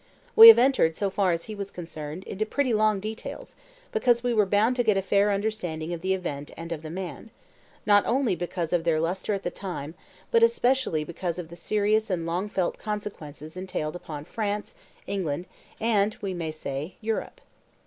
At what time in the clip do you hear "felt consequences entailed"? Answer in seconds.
12.49-13.95